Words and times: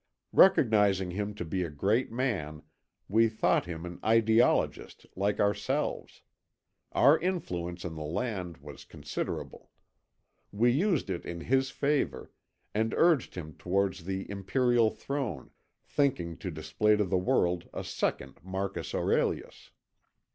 "Recognizing 0.33 1.11
him 1.11 1.35
to 1.35 1.45
be 1.45 1.61
a 1.61 1.69
great 1.69 2.11
man, 2.11 2.63
we 3.07 3.29
thought 3.29 3.67
him 3.67 3.85
an 3.85 3.99
ideologist 4.03 5.05
like 5.15 5.39
ourselves. 5.39 6.23
Our 6.91 7.19
influence 7.19 7.85
in 7.85 7.93
the 7.93 8.01
land 8.01 8.57
was 8.57 8.83
considerable. 8.83 9.69
We 10.51 10.71
used 10.71 11.11
it 11.11 11.23
in 11.23 11.41
his 11.41 11.69
favour, 11.69 12.31
and 12.73 12.95
urged 12.95 13.35
him 13.35 13.53
towards 13.53 14.05
the 14.05 14.27
Imperial 14.27 14.89
throne, 14.89 15.51
thinking 15.85 16.35
to 16.37 16.49
display 16.49 16.95
to 16.97 17.05
the 17.05 17.19
world 17.19 17.69
a 17.71 17.83
second 17.83 18.39
Marcus 18.43 18.95
Aurelius. 18.95 19.69